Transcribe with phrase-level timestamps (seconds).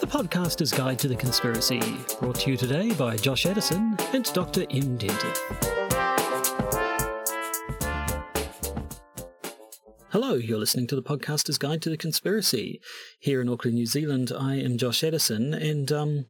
[0.00, 1.80] The Podcaster's Guide to the Conspiracy,
[2.20, 4.62] brought to you today by Josh Addison and Dr.
[4.70, 4.96] M.
[4.96, 5.66] Dentith.
[10.10, 12.80] Hello, you're listening to the Podcaster's Guide to the Conspiracy.
[13.18, 16.26] Here in Auckland, New Zealand, I am Josh Addison, and um,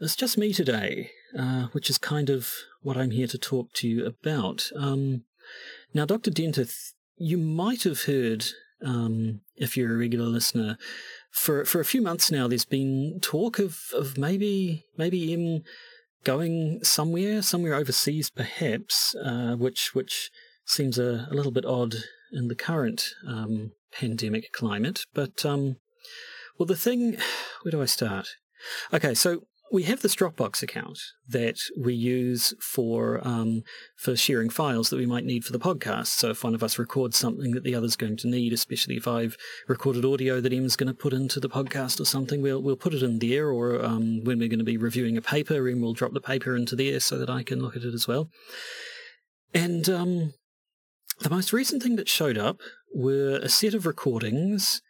[0.00, 2.50] it's just me today, uh, which is kind of
[2.82, 4.70] what I'm here to talk to you about.
[4.76, 5.24] Um,
[5.92, 6.30] now, Dr.
[6.30, 8.44] Dentith, you might have heard,
[8.84, 10.78] um, if you're a regular listener,
[11.30, 15.62] for for a few months now, there's been talk of of maybe maybe him
[16.24, 20.30] going somewhere, somewhere overseas, perhaps, uh, which which
[20.64, 21.94] seems a, a, little bit odd
[22.32, 25.04] in the current um, pandemic climate.
[25.12, 25.76] But um,
[26.58, 27.16] well, the thing,
[27.62, 28.28] where do I start?
[28.92, 29.42] Okay, so
[29.74, 33.64] we have this Dropbox account that we use for um,
[33.96, 36.06] for sharing files that we might need for the podcast.
[36.06, 39.08] So if one of us records something that the other's going to need, especially if
[39.08, 39.36] I've
[39.66, 42.94] recorded audio that Em's going to put into the podcast or something, we'll we'll put
[42.94, 43.50] it in there.
[43.50, 46.54] Or um, when we're going to be reviewing a paper, Em will drop the paper
[46.54, 48.30] into there so that I can look at it as well.
[49.52, 50.34] And um,
[51.18, 52.60] the most recent thing that showed up
[52.94, 54.82] were a set of recordings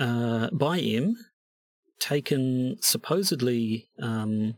[0.00, 1.16] uh, by M
[2.00, 4.54] taken supposedly um,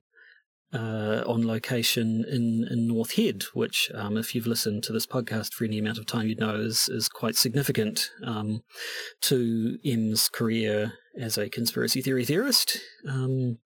[0.72, 5.52] uh, on location in, in North Head, which, um, if you've listened to this podcast
[5.52, 8.62] for any amount of time, you'd know is, is quite significant um,
[9.22, 13.58] to M's career as a conspiracy theory theorist, um,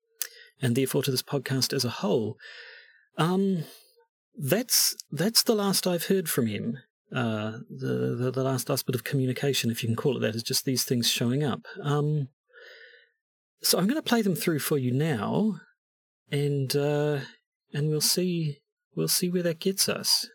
[0.61, 2.37] and therefore to this podcast as a whole.
[3.19, 3.65] Um,
[4.37, 6.79] that's that's the last I've heard from him.
[7.15, 10.35] Uh, the, the, the last last bit of communication, if you can call it that,
[10.35, 11.61] is just these things showing up.
[11.83, 12.29] Um,
[13.67, 15.57] so I'm going to play them through for you now,
[16.31, 17.19] and uh,
[17.75, 18.59] and we'll see
[18.95, 20.29] we'll see where that gets us.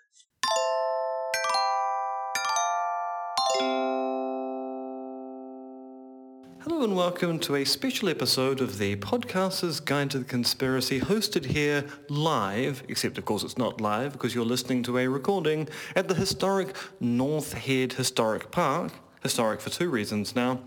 [6.59, 11.45] Hello and welcome to a special episode of the Podcaster's Guide to the Conspiracy, hosted
[11.45, 16.09] here live, except of course it's not live because you're listening to a recording at
[16.09, 18.91] the historic North Head Historic Park,
[19.23, 20.59] historic for two reasons now,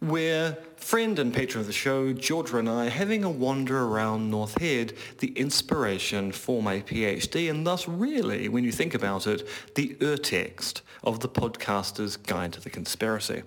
[0.00, 4.60] where friend and patron of the show, Georgia and I, having a wander around North
[4.60, 9.94] Head, the inspiration for my PhD, and thus really, when you think about it, the
[10.00, 13.42] urtext of the podcaster's guide to the conspiracy.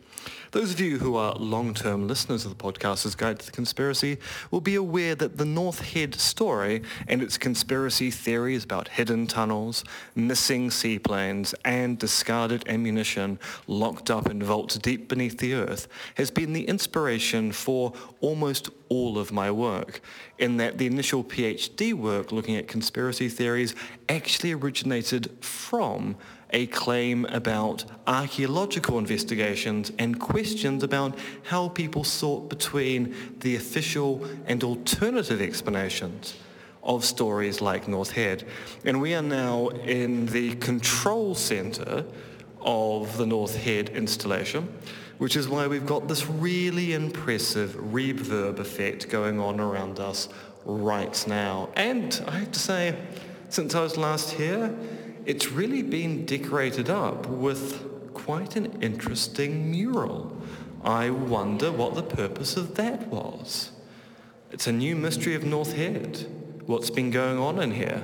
[0.52, 4.18] Those of you who are long-term listeners of the podcaster's guide to the conspiracy
[4.52, 9.84] will be aware that the North Head story and its conspiracy theories about hidden tunnels,
[10.16, 16.54] missing seaplanes, and discarded ammunition locked up in vaults deep beneath the earth has been
[16.54, 20.02] the inspiration for almost all of my work,
[20.38, 23.76] in that the initial PhD work looking at conspiracy theories
[24.10, 26.16] actually originated from
[26.52, 34.64] a claim about archaeological investigations and questions about how people sort between the official and
[34.64, 36.36] alternative explanations
[36.84, 38.48] of stories like North Head.
[38.86, 42.06] And we are now in the control center
[42.62, 44.72] of the North Head installation,
[45.18, 50.30] which is why we've got this really impressive reverb effect going on around us
[50.66, 51.70] right now.
[51.76, 52.96] And I have to say,
[53.50, 54.76] since I was last here,
[55.26, 60.36] it's really been decorated up with quite an interesting mural.
[60.84, 63.72] I wonder what the purpose of that was.
[64.52, 66.28] It's a new mystery of North Head.
[66.66, 68.04] What's been going on in here?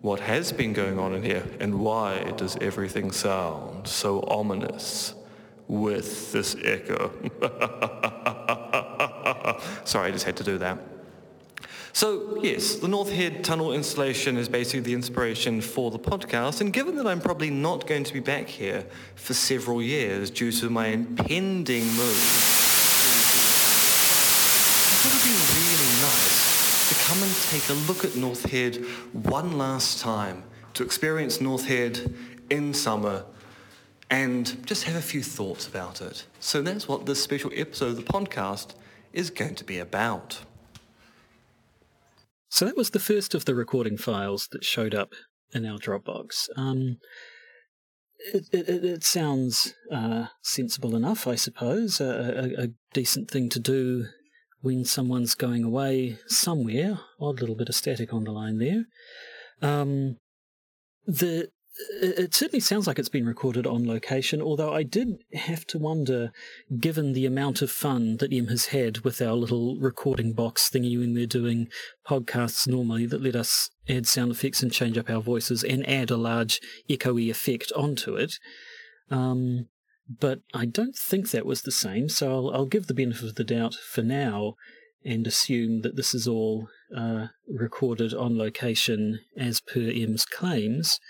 [0.00, 1.46] What has been going on in here?
[1.60, 5.14] And why does everything sound so ominous
[5.68, 7.12] with this echo?
[9.84, 10.78] Sorry, I just had to do that.
[11.94, 16.62] So yes, the North Head Tunnel installation is basically the inspiration for the podcast.
[16.62, 20.50] And given that I'm probably not going to be back here for several years due
[20.52, 22.16] to my impending move,
[24.88, 28.76] I thought it'd be really nice to come and take a look at North Head
[29.12, 30.44] one last time,
[30.74, 32.14] to experience North Head
[32.48, 33.26] in summer
[34.12, 36.26] and just have a few thoughts about it.
[36.38, 38.74] So that's what this special episode of the podcast
[39.14, 40.40] is going to be about.
[42.50, 45.14] So that was the first of the recording files that showed up
[45.54, 46.50] in our Dropbox.
[46.58, 46.98] Um,
[48.34, 51.98] it, it, it, sounds uh, sensible enough, I suppose.
[51.98, 54.08] A, a, a, decent thing to do
[54.60, 57.00] when someone's going away somewhere.
[57.18, 58.84] Odd little bit of static on the line there.
[59.62, 60.18] Um,
[61.06, 61.48] the
[62.00, 66.32] it certainly sounds like it's been recorded on location, although I did have to wonder,
[66.78, 70.98] given the amount of fun that Em has had with our little recording box thingy
[70.98, 71.68] when we're doing
[72.06, 76.10] podcasts normally that let us add sound effects and change up our voices and add
[76.10, 76.60] a large
[76.90, 78.34] echoey effect onto it.
[79.10, 79.68] Um,
[80.20, 83.34] but I don't think that was the same, so I'll, I'll give the benefit of
[83.36, 84.56] the doubt for now
[85.04, 91.00] and assume that this is all uh, recorded on location as per Em's claims.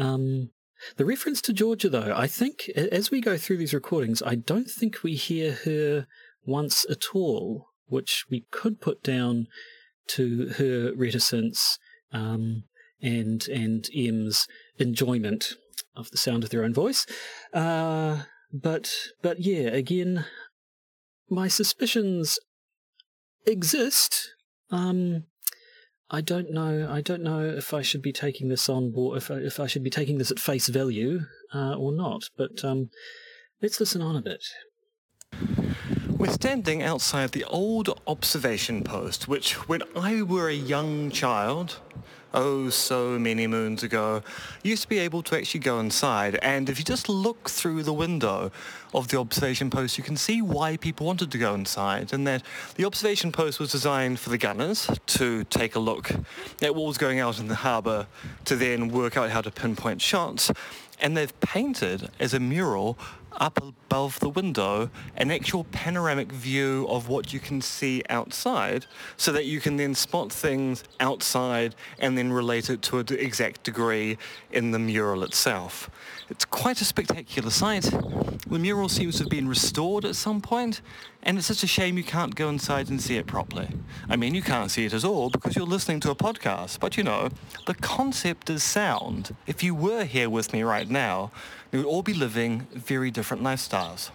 [0.00, 0.50] Um,
[0.96, 4.70] the reference to Georgia, though, I think as we go through these recordings, I don't
[4.70, 6.06] think we hear her
[6.44, 9.46] once at all, which we could put down
[10.08, 11.78] to her reticence
[12.12, 12.64] um,
[13.02, 14.46] and and Em's
[14.78, 15.54] enjoyment
[15.94, 17.06] of the sound of their own voice.
[17.52, 18.90] Uh, but
[19.22, 20.24] but yeah, again,
[21.28, 22.38] my suspicions
[23.46, 24.30] exist.
[24.70, 25.24] Um,
[26.12, 26.88] I don't know.
[26.90, 29.68] I don't know if I should be taking this on board, if I, if I
[29.68, 31.20] should be taking this at face value
[31.54, 32.24] uh, or not.
[32.36, 32.90] But um,
[33.62, 34.44] let's listen on a bit.
[36.08, 41.78] We're standing outside the old observation post, which, when I were a young child,
[42.34, 44.22] oh so many moons ago,
[44.62, 46.38] used to be able to actually go inside.
[46.42, 48.50] And if you just look through the window
[48.94, 52.12] of the observation post, you can see why people wanted to go inside.
[52.12, 52.42] And that
[52.76, 56.10] the observation post was designed for the gunners to take a look
[56.62, 58.06] at what was going out in the harbour
[58.44, 60.50] to then work out how to pinpoint shots.
[61.02, 62.98] And they've painted as a mural
[63.32, 68.86] up above the window an actual panoramic view of what you can see outside
[69.16, 73.62] so that you can then spot things outside and then relate it to an exact
[73.62, 74.18] degree
[74.52, 75.90] in the mural itself.
[76.28, 77.90] It's quite a spectacular sight.
[78.46, 80.80] The mural seems to have been restored at some point,
[81.22, 83.68] and it's such a shame you can't go inside and see it properly.
[84.08, 86.96] I mean, you can't see it at all because you're listening to a podcast, but
[86.96, 87.28] you know,
[87.66, 89.34] the concept is sound.
[89.46, 91.30] If you were here with me right now,
[91.70, 94.10] we would all be living very different lifestyles.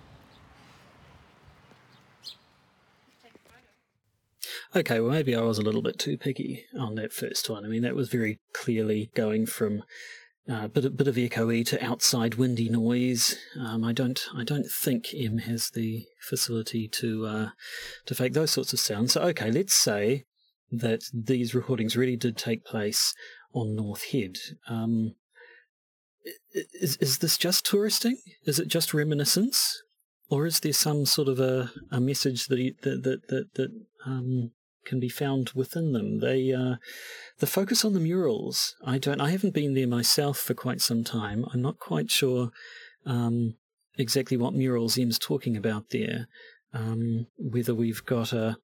[4.75, 7.63] Okay, well, maybe I was a little bit too picky on that first one.
[7.63, 9.83] I mean, that was very clearly going from
[10.49, 13.37] uh, bit, bit of echoey to outside windy noise.
[13.59, 17.49] Um, I don't, I don't think M has the facility to uh,
[18.05, 19.13] to fake those sorts of sounds.
[19.13, 20.25] So, okay, let's say
[20.71, 23.13] that these recordings really did take place
[23.53, 24.37] on North Head.
[24.67, 25.15] Um,
[26.53, 28.17] is is this just touristing?
[28.45, 29.81] Is it just reminiscence,
[30.29, 33.69] or is there some sort of a, a message that he, that that that, that
[34.05, 34.51] um,
[34.85, 36.19] can be found within them?
[36.19, 36.75] They uh,
[37.39, 38.75] the focus on the murals.
[38.85, 39.21] I don't.
[39.21, 41.45] I haven't been there myself for quite some time.
[41.53, 42.49] I'm not quite sure
[43.05, 43.55] um,
[43.97, 46.27] exactly what murals Em's talking about there.
[46.73, 48.57] Um, whether we've got a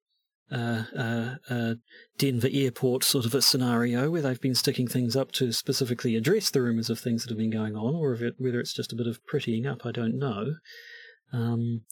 [0.52, 1.74] uh, uh,
[2.18, 6.50] Denver airport sort of a scenario where they've been sticking things up to specifically address
[6.50, 8.96] the rumours of things that have been going on, or it, whether it's just a
[8.96, 10.56] bit of prettying up, I don't know.
[11.32, 11.82] Um,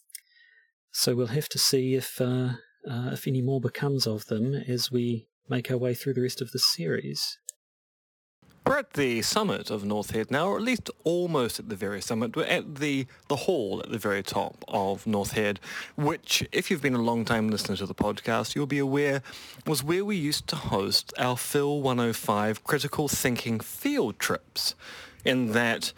[0.93, 2.51] so we'll have to see if uh,
[2.89, 6.41] uh, if any more becomes of them as we make our way through the rest
[6.41, 7.39] of the series.
[8.67, 12.01] We're at the summit of North Head now, or at least almost at the very
[12.01, 12.37] summit.
[12.37, 15.59] We're at the, the hall at the very top of North Head,
[15.97, 19.23] which, if you've been a long time listener to the podcast, you'll be aware
[19.67, 24.75] was where we used to host our Phil 105 critical thinking field trips.
[25.25, 25.93] In that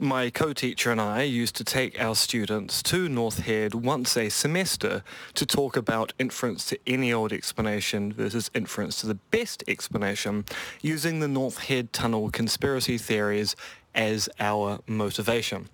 [0.00, 5.02] my co-teacher and I used to take our students to North Head once a semester
[5.34, 10.46] to talk about inference to any old explanation versus inference to the best explanation
[10.80, 13.54] using the North Head Tunnel conspiracy theories
[13.94, 15.68] as our motivation.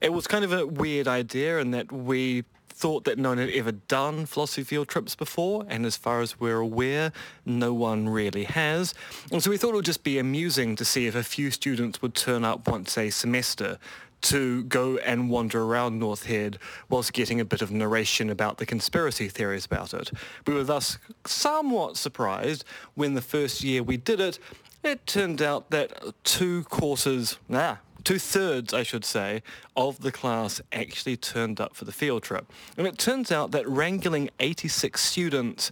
[0.00, 2.44] It was kind of a weird idea in that we
[2.80, 6.40] thought that no one had ever done philosophy field trips before, and as far as
[6.40, 7.12] we're aware,
[7.44, 8.94] no one really has.
[9.30, 12.00] And so we thought it would just be amusing to see if a few students
[12.00, 13.78] would turn up once a semester
[14.22, 16.58] to go and wander around North Head
[16.88, 20.10] whilst getting a bit of narration about the conspiracy theories about it.
[20.46, 24.38] We were thus somewhat surprised when the first year we did it,
[24.82, 29.42] it turned out that two courses, nah, two-thirds, I should say,
[29.76, 32.50] of the class actually turned up for the field trip.
[32.76, 35.70] And it turns out that wrangling 86 students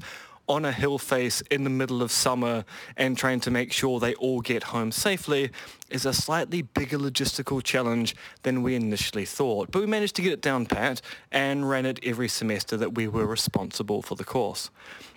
[0.48, 2.64] on a hill face in the middle of summer
[2.96, 5.50] and trying to make sure they all get home safely
[5.90, 9.70] is a slightly bigger logistical challenge than we initially thought.
[9.70, 13.08] But we managed to get it down pat and ran it every semester that we
[13.08, 14.70] were responsible for the course.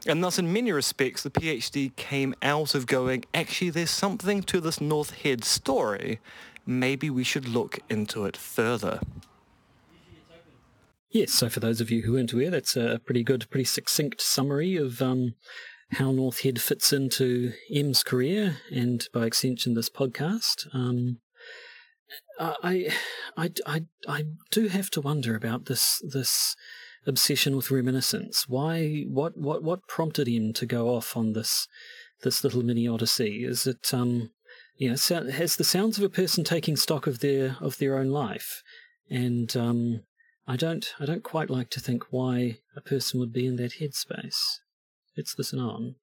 [0.06, 4.60] And thus in many respects the PhD came out of going, actually there's something to
[4.60, 6.20] this North Head story
[6.66, 9.00] maybe we should look into it further.
[11.10, 14.22] Yes, so for those of you who weren't aware, that's a pretty good, pretty succinct
[14.22, 15.36] summary of um,
[15.94, 20.74] how North Head fits into Em's career and by extension this podcast.
[20.74, 21.20] Um,
[22.40, 22.94] I,
[23.38, 26.56] I, I, I do have to wonder about this this
[27.06, 28.48] obsession with reminiscence.
[28.48, 29.04] Why?
[29.08, 29.38] What?
[29.38, 29.64] What?
[29.64, 31.68] What prompted him to go off on this
[32.24, 33.44] this little mini odyssey?
[33.44, 34.32] Is it um,
[34.82, 38.08] you know, has the sounds of a person taking stock of their of their own
[38.08, 38.64] life,
[39.12, 40.02] and um,
[40.48, 43.74] I don't I don't quite like to think why a person would be in that
[43.74, 44.40] headspace.
[45.16, 45.98] Let's listen on.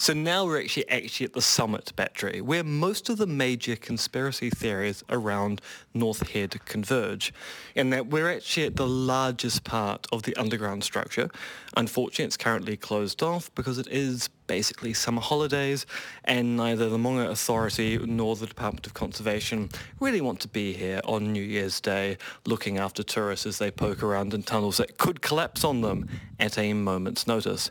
[0.00, 4.48] So now we're actually actually at the summit battery, where most of the major conspiracy
[4.48, 5.60] theories around
[5.92, 7.34] North Head converge,
[7.76, 11.28] and that we're actually at the largest part of the underground structure.
[11.76, 15.84] Unfortunately, it's currently closed off because it is basically summer holidays,
[16.24, 19.68] and neither the Maunga Authority nor the Department of Conservation
[20.00, 24.02] really want to be here on New Year's Day looking after tourists as they poke
[24.02, 26.08] around in tunnels that could collapse on them
[26.38, 27.70] at a moment's notice.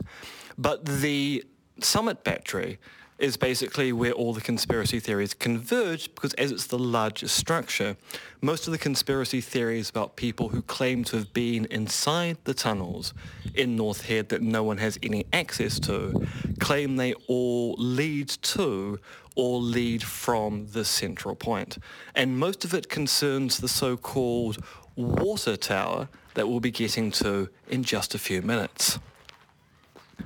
[0.56, 1.44] But the
[1.84, 2.78] Summit Battery
[3.20, 7.96] is basically where all the conspiracy theories converge because as it's the largest structure,
[8.40, 13.12] most of the conspiracy theories about people who claim to have been inside the tunnels
[13.54, 16.26] in North Head that no one has any access to
[16.58, 18.98] claim they all lead to
[19.36, 21.78] or lead from the central point.
[22.14, 24.64] And most of it concerns the so-called
[24.96, 28.98] water tower that we'll be getting to in just a few minutes.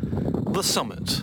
[0.00, 1.22] The summit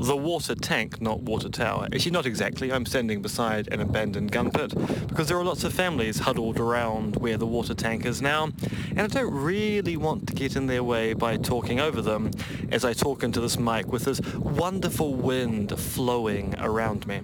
[0.00, 1.86] the water tank, not water tower.
[1.92, 2.72] Actually, not exactly.
[2.72, 4.74] I'm standing beside an abandoned gun pit
[5.08, 8.44] because there are lots of families huddled around where the water tank is now,
[8.90, 12.30] and I don't really want to get in their way by talking over them
[12.72, 17.20] as I talk into this mic with this wonderful wind flowing around me.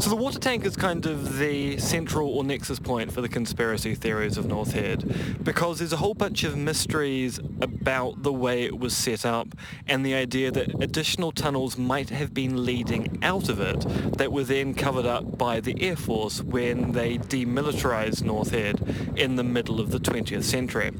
[0.00, 3.94] So the water tank is kind of the central or nexus point for the conspiracy
[3.94, 8.78] theories of North Head because there's a whole bunch of mysteries about the way it
[8.78, 9.48] was set up
[9.86, 13.78] and the idea that additional tunnels might might have been leading out of it
[14.18, 19.36] that were then covered up by the Air Force when they demilitarized North Head in
[19.36, 20.90] the middle of the 20th century.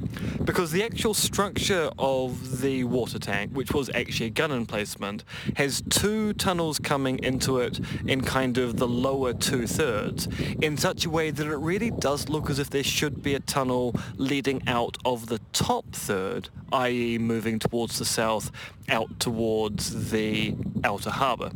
[0.45, 5.25] Because the actual structure of the water tank, which was actually a gun emplacement,
[5.57, 10.29] has two tunnels coming into it in kind of the lower two-thirds
[10.63, 13.41] in such a way that it really does look as if there should be a
[13.41, 17.19] tunnel leading out of the top third, i.e.
[17.19, 18.53] moving towards the south
[18.89, 21.51] out towards the outer harbour.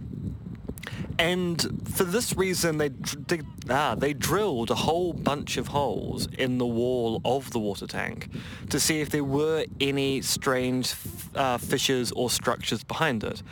[1.19, 6.59] And for this reason, they, they, ah, they drilled a whole bunch of holes in
[6.59, 8.29] the wall of the water tank
[8.71, 10.95] to see if there were any strange
[11.35, 13.43] uh, fissures or structures behind it.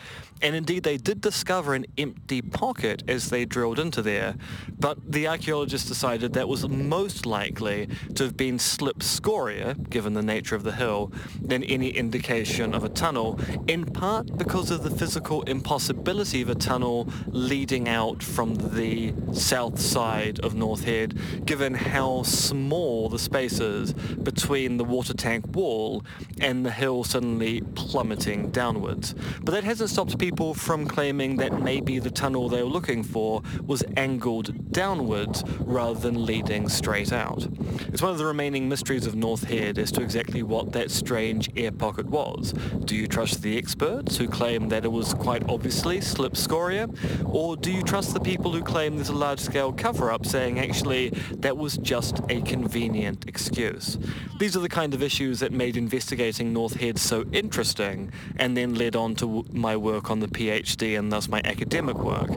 [0.43, 4.35] And indeed, they did discover an empty pocket as they drilled into there,
[4.79, 10.23] but the archaeologists decided that was most likely to have been slip scoria, given the
[10.23, 14.91] nature of the hill, than any indication of a tunnel, in part because of the
[14.91, 17.56] physical impossibility of a tunnel leading
[17.89, 24.77] out from the south side of North Head, given how small the space is between
[24.77, 26.05] the water tank wall
[26.41, 29.15] and the hill suddenly plummeting downwards.
[29.43, 33.03] But that hasn't stopped people people from claiming that maybe the tunnel they were looking
[33.05, 37.47] for was angled downwards rather than leading straight out.
[37.89, 41.49] It's one of the remaining mysteries of North Head as to exactly what that strange
[41.57, 42.53] air pocket was.
[42.85, 46.91] Do you trust the experts who claim that it was quite obviously slip scoria?
[47.25, 51.57] Or do you trust the people who claim there's a large-scale cover-up saying actually that
[51.57, 53.99] was just a convenient excuse?
[54.39, 58.75] These are the kind of issues that made investigating North Head so interesting and then
[58.75, 62.31] led on to my work on the PhD and thus my academic work.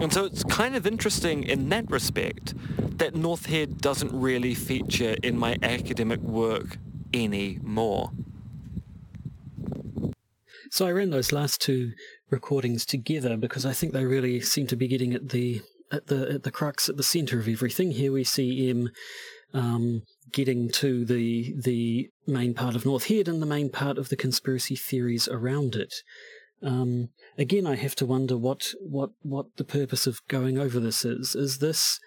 [0.00, 2.54] And so it's kind of interesting in that respect
[2.98, 6.78] that North Head doesn't really feature in my academic work
[7.12, 8.12] anymore.
[10.70, 11.92] So I ran those last two
[12.34, 16.20] recordings together because I think they really seem to be getting at the at the
[16.34, 17.92] at the crux at the centre of everything.
[17.92, 18.90] Here we see M
[19.52, 24.08] um, getting to the the main part of North Head and the main part of
[24.08, 25.94] the conspiracy theories around it.
[26.62, 31.04] Um, again, I have to wonder what, what, what the purpose of going over this
[31.04, 31.34] is.
[31.34, 32.00] Is this,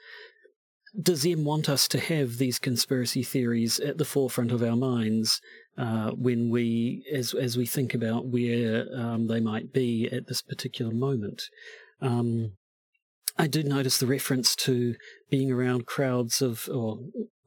[1.02, 5.42] does M want us to have these conspiracy theories at the forefront of our minds
[5.78, 10.42] uh, when we, as, as we think about where um, they might be at this
[10.42, 11.44] particular moment?
[12.02, 12.54] Um,
[13.38, 14.96] I did notice the reference to
[15.30, 17.00] being around crowds of, or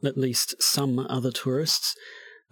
[0.05, 1.97] at least some other tourists.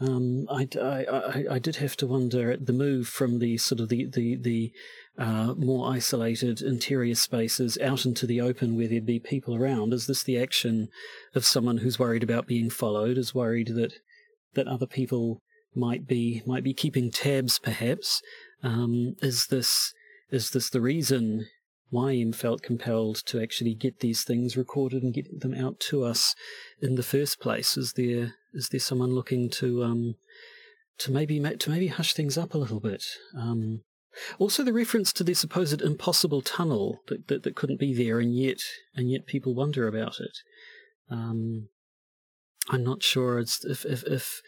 [0.00, 3.88] Um, I, I, I, did have to wonder at the move from the sort of
[3.88, 4.72] the the the
[5.18, 9.92] uh, more isolated interior spaces out into the open where there'd be people around.
[9.92, 10.88] Is this the action
[11.34, 13.18] of someone who's worried about being followed?
[13.18, 13.94] Is worried that
[14.54, 15.42] that other people
[15.74, 17.58] might be might be keeping tabs?
[17.58, 18.22] Perhaps
[18.62, 19.92] um, is this
[20.30, 21.46] is this the reason
[21.90, 26.04] why Em felt compelled to actually get these things recorded and get them out to
[26.04, 26.36] us
[26.80, 27.76] in the first place.
[27.76, 30.14] Is there is there someone looking to um,
[30.98, 33.04] to maybe to maybe hush things up a little bit?
[33.36, 33.82] Um,
[34.38, 38.36] also, the reference to the supposed impossible tunnel that, that, that couldn't be there, and
[38.36, 38.58] yet
[38.94, 40.38] and yet people wonder about it.
[41.10, 41.68] Um,
[42.70, 44.42] I'm not sure if, if if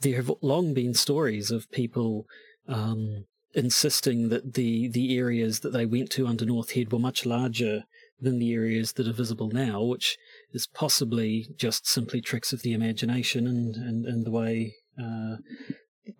[0.00, 2.26] there have long been stories of people
[2.68, 7.24] um, insisting that the the areas that they went to under North Head were much
[7.24, 7.84] larger
[8.20, 10.16] than the areas that are visible now, which
[10.54, 15.36] is possibly just simply tricks of the imagination and and, and the way uh,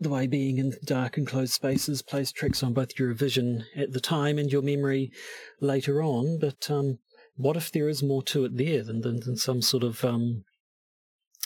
[0.01, 3.93] the way being in dark and closed spaces plays tricks on both your vision at
[3.93, 5.13] the time and your memory
[5.61, 6.39] later on.
[6.41, 6.99] But um,
[7.37, 10.45] what if there is more to it there than than, than some sort of um,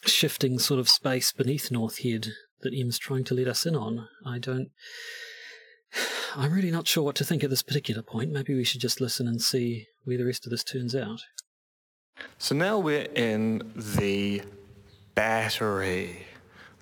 [0.04, 2.28] shifting sort of space beneath North Head
[2.60, 4.08] that Em's trying to let us in on?
[4.24, 4.70] I don't.
[6.36, 8.30] I'm really not sure what to think at this particular point.
[8.30, 11.20] Maybe we should just listen and see where the rest of this turns out.
[12.38, 14.42] So now we're in the
[15.14, 16.26] battery,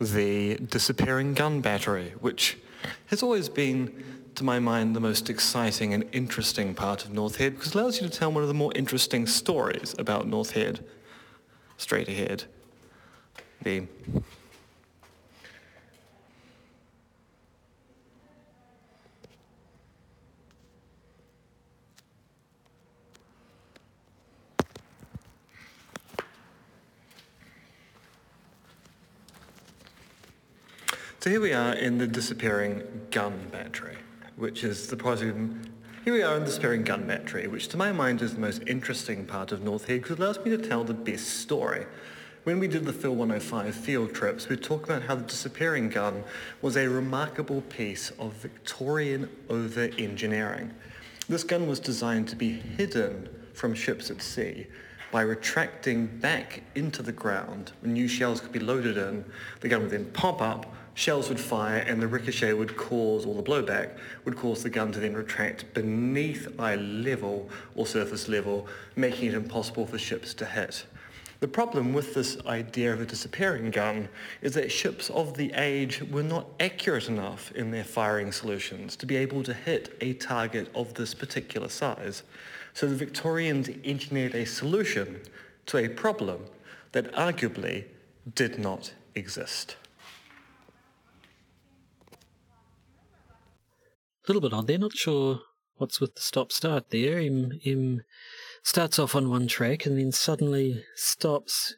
[0.00, 2.58] the disappearing gun battery, which
[3.06, 7.54] has always been, to my mind, the most exciting and interesting part of North Head
[7.54, 10.84] because it allows you to tell one of the more interesting stories about North Head.
[11.78, 12.44] Straight ahead.
[13.62, 13.86] The
[31.26, 33.96] So here we are in the disappearing gun battery,
[34.36, 35.36] which is the project.
[36.04, 38.62] Here we are in the disappearing gun battery, which to my mind is the most
[38.68, 41.84] interesting part of North Head because it allows me to tell the best story.
[42.44, 46.22] When we did the Phil 105 field trips, we talked about how the disappearing gun
[46.62, 50.72] was a remarkable piece of Victorian over-engineering.
[51.28, 54.68] This gun was designed to be hidden from ships at sea
[55.10, 59.24] by retracting back into the ground when new shells could be loaded in.
[59.60, 63.34] The gun would then pop up, shells would fire and the ricochet would cause, or
[63.34, 63.90] the blowback,
[64.24, 69.34] would cause the gun to then retract beneath eye level or surface level, making it
[69.34, 70.86] impossible for ships to hit.
[71.40, 74.08] The problem with this idea of a disappearing gun
[74.40, 79.04] is that ships of the age were not accurate enough in their firing solutions to
[79.04, 82.22] be able to hit a target of this particular size.
[82.72, 85.20] So the Victorians engineered a solution
[85.66, 86.46] to a problem
[86.92, 87.84] that arguably
[88.34, 89.76] did not exist.
[94.26, 94.66] Little bit odd.
[94.66, 95.40] They're not sure
[95.76, 97.18] what's with the stop start there.
[97.18, 98.02] Em, Em
[98.62, 101.76] starts off on one track and then suddenly stops,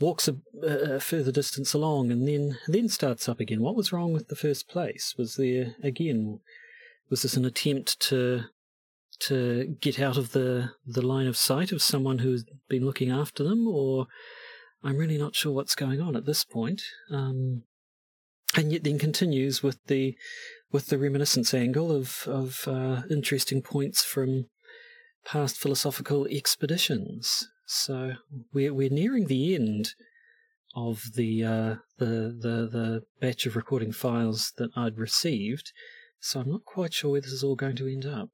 [0.00, 3.60] walks a, a, further distance along, and then then starts up again.
[3.60, 5.14] What was wrong with the first place?
[5.18, 6.40] Was there again?
[7.10, 8.44] Was this an attempt to
[9.20, 13.44] to get out of the the line of sight of someone who's been looking after
[13.44, 14.06] them, or
[14.82, 16.82] I'm really not sure what's going on at this point.
[17.10, 17.64] Um,
[18.56, 20.16] and yet then continues with the
[20.72, 24.46] with the reminiscence angle of of uh, interesting points from
[25.24, 27.48] past philosophical expeditions.
[27.66, 28.14] So
[28.52, 29.94] we're we're nearing the end
[30.74, 35.72] of the uh, the the the batch of recording files that I'd received.
[36.20, 38.28] So I'm not quite sure where this is all going to end up.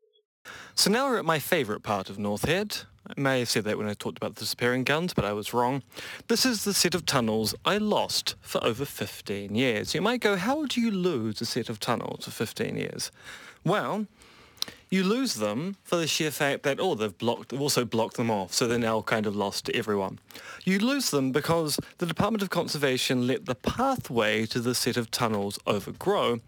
[0.74, 2.78] So now we're at my favourite part of North Head.
[3.06, 5.54] I may have said that when I talked about the disappearing guns, but I was
[5.54, 5.82] wrong.
[6.28, 9.94] This is the set of tunnels I lost for over 15 years.
[9.94, 13.12] You might go, how do you lose a set of tunnels for 15 years?
[13.64, 14.06] Well,
[14.88, 18.30] you lose them for the sheer fact that, oh, they've blocked, they've also blocked them
[18.30, 20.18] off, so they're now kind of lost to everyone.
[20.64, 25.10] You lose them because the Department of Conservation let the pathway to the set of
[25.10, 26.40] tunnels overgrow,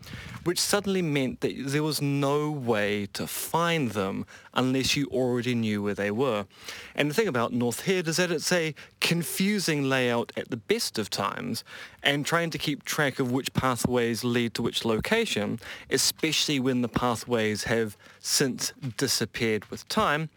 [0.44, 4.24] which suddenly meant that there was no way to find them
[4.54, 6.46] unless you already knew where they were.
[6.94, 10.98] And the thing about North Head is that it's a confusing layout at the best
[10.98, 11.64] of times,
[12.02, 15.58] and trying to keep track of which pathways lead to which location,
[15.90, 17.96] especially when the pathways have
[18.28, 20.28] since disappeared with time,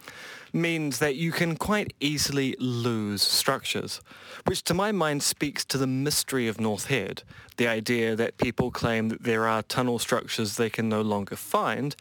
[0.54, 4.02] means that you can quite easily lose structures,
[4.48, 7.24] which to my mind speaks to the mystery of North Head,
[7.58, 11.96] the idea that people claim that there are tunnel structures they can no longer find,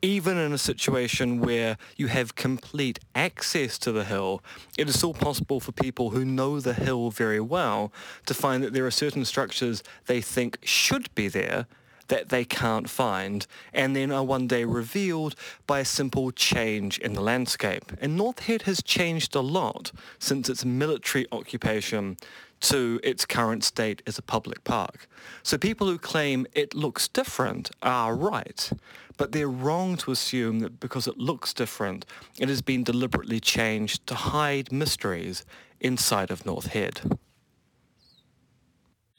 [0.00, 4.42] even in a situation where you have complete access to the hill,
[4.76, 7.92] it is still possible for people who know the hill very well
[8.26, 11.66] to find that there are certain structures they think should be there
[12.08, 15.34] that they can't find and then are one day revealed
[15.66, 17.92] by a simple change in the landscape.
[18.00, 22.16] And North Head has changed a lot since its military occupation
[22.60, 25.06] to its current state as a public park.
[25.42, 28.70] So people who claim it looks different are right,
[29.16, 32.06] but they're wrong to assume that because it looks different,
[32.38, 35.44] it has been deliberately changed to hide mysteries
[35.80, 37.00] inside of North Head.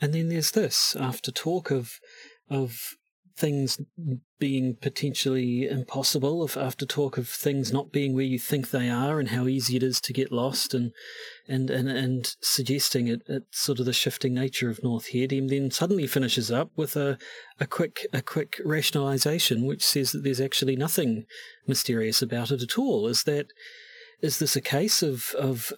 [0.01, 1.99] And then there's this, after talk of
[2.49, 2.95] of
[3.37, 3.79] things
[4.39, 9.19] being potentially impossible, of after talk of things not being where you think they are,
[9.19, 10.91] and how easy it is to get lost, and
[11.47, 15.71] and and, and suggesting it, sort of the shifting nature of North Head, and then
[15.71, 17.17] suddenly finishes up with a
[17.59, 21.25] a quick a quick rationalisation which says that there's actually nothing
[21.67, 23.07] mysterious about it at all.
[23.07, 23.47] Is that
[24.21, 25.73] is this a case of of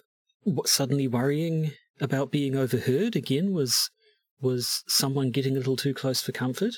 [0.64, 3.52] suddenly worrying about being overheard again?
[3.52, 3.90] Was
[4.40, 6.74] was someone getting a little too close for comfort?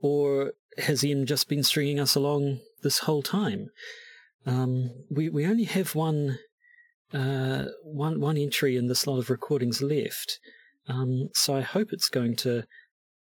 [0.00, 3.68] Or has Ian just been stringing us along this whole time?
[4.46, 6.38] Um, we, we only have one,
[7.12, 10.38] uh, one, one entry in this lot of recordings left.
[10.88, 12.64] Um, so I hope it's going to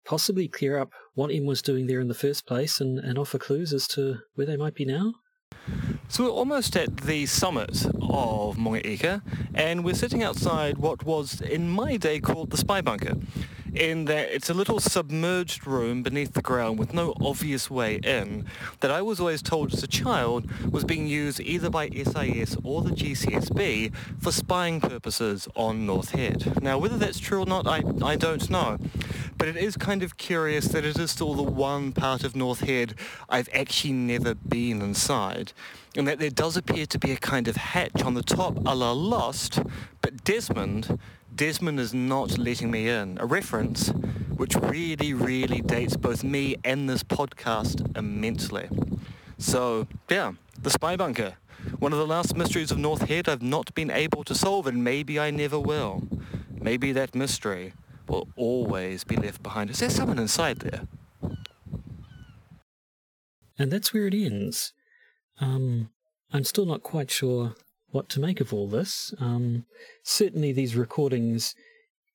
[0.06, 3.38] possibly clear up what Em was doing there in the first place and, and offer
[3.38, 5.14] clues as to where they might be now.
[6.10, 9.22] So we're almost at the summit of Maungauika,
[9.54, 13.16] and we're sitting outside what was in my day called the spy bunker
[13.76, 18.46] in that it's a little submerged room beneath the ground with no obvious way in
[18.80, 22.82] that I was always told as a child was being used either by SIS or
[22.82, 26.62] the GCSB for spying purposes on North Head.
[26.62, 28.78] Now whether that's true or not I, I don't know
[29.38, 32.62] but it is kind of curious that it is still the one part of North
[32.62, 32.96] Head
[33.30, 35.54] I've actually never been inside
[35.96, 38.76] and that there does appear to be a kind of hatch on the top a
[38.76, 39.62] la Lost
[40.02, 41.00] but Desmond
[41.36, 43.18] Desmond is not letting me in.
[43.20, 43.90] A reference
[44.36, 48.70] which really, really dates both me and this podcast immensely.
[49.40, 51.36] So, yeah, the spy bunker.
[51.80, 54.84] One of the last mysteries of North Head I've not been able to solve, and
[54.84, 56.04] maybe I never will.
[56.52, 57.74] Maybe that mystery
[58.08, 59.70] will always be left behind.
[59.72, 60.88] Is there someone inside there?
[63.58, 64.74] And that's where it ends.
[65.40, 65.90] Um,
[66.32, 67.56] I'm still not quite sure
[67.94, 69.14] what to make of all this.
[69.20, 69.66] Um,
[70.04, 71.56] certainly, these recordings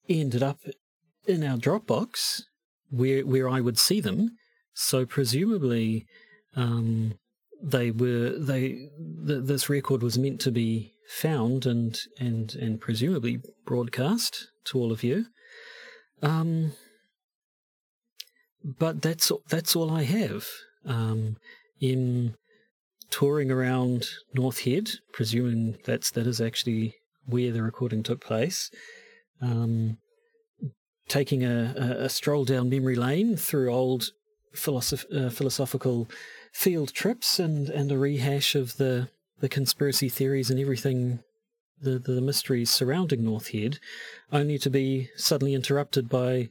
[0.09, 0.59] ended up
[1.27, 2.43] in our Dropbox
[2.91, 4.37] where where I would see them.
[4.75, 6.07] So presumably,
[6.57, 7.15] um,
[7.63, 8.89] they were they
[9.27, 14.91] th- this record was meant to be found and and and presumably broadcast to all
[14.91, 15.27] of you.
[16.23, 16.73] Um,
[18.65, 20.47] but that's that's all I have.
[20.85, 21.37] Um,
[21.81, 22.35] in
[23.11, 26.95] touring around North Head, presuming that's that is actually
[27.27, 28.71] where the recording took place.
[29.41, 29.99] Um,
[31.09, 34.11] taking a, a, a, stroll down memory lane through old
[34.55, 36.09] philosoph- uh, philosophical
[36.53, 39.09] field trips and, and a rehash of the,
[39.41, 41.21] the conspiracy theories and everything,
[41.81, 43.79] the, the mysteries surrounding North Head,
[44.33, 46.49] only to be suddenly interrupted by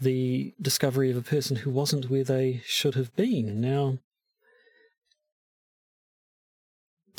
[0.00, 3.60] the discovery of a person who wasn't where they should have been.
[3.60, 3.98] Now,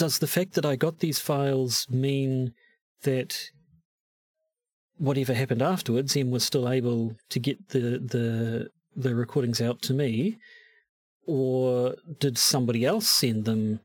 [0.01, 2.55] does the fact that I got these files mean
[3.03, 3.51] that
[4.97, 9.93] whatever happened afterwards, Em was still able to get the the the recordings out to
[9.93, 10.39] me,
[11.27, 13.81] or did somebody else send them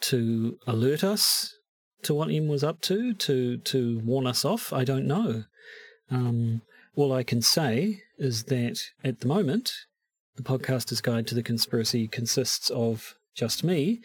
[0.00, 1.54] to alert us
[2.02, 4.72] to what Em was up to, to to warn us off?
[4.72, 5.44] I don't know.
[6.10, 6.62] Um,
[6.96, 9.70] all I can say is that at the moment,
[10.34, 14.00] the podcaster's guide to the conspiracy consists of just me,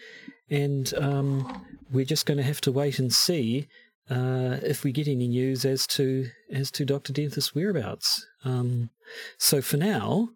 [0.49, 3.67] and um, we're just going to have to wait and see
[4.09, 7.13] uh, if we get any news as to as to Dr.
[7.13, 8.25] Dentith's whereabouts.
[8.43, 8.89] Um,
[9.37, 10.29] so for now,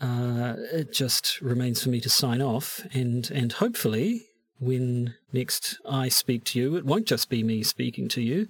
[0.00, 4.26] uh, it just remains for me to sign off, and and hopefully,
[4.60, 8.48] when next I speak to you, it won't just be me speaking to you,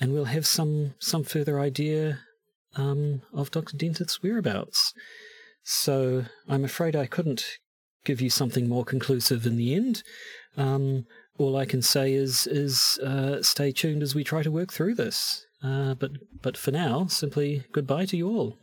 [0.00, 2.20] and we'll have some some further idea
[2.76, 3.76] um, of Dr.
[3.76, 4.92] Dentith's whereabouts.
[5.64, 7.58] So I'm afraid I couldn't
[8.04, 10.02] give you something more conclusive in the end.
[10.56, 11.06] Um,
[11.38, 14.94] all I can say is is uh, stay tuned as we try to work through
[14.94, 15.46] this.
[15.62, 16.12] Uh, but
[16.42, 18.58] but for now, simply goodbye to you all.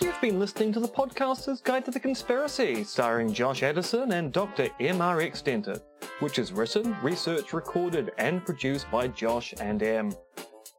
[0.00, 4.68] You've been listening to the podcaster's Guide to the Conspiracy, starring Josh Addison and Dr.
[4.78, 5.82] MRX Dentith,
[6.20, 10.12] which is written, researched, recorded, and produced by Josh and M.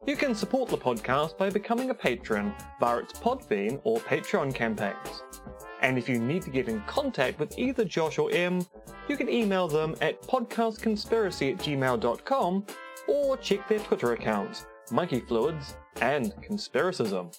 [0.06, 5.22] You can support the podcast by becoming a patron via its Podbean or Patreon campaigns.
[5.82, 8.64] And if you need to get in contact with either Josh or M,
[9.08, 12.66] you can email them at podcastconspiracy at gmail.com
[13.08, 17.32] or check their Twitter accounts, Monkey Fluids and Conspiracism.